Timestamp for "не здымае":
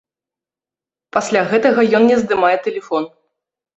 2.13-2.53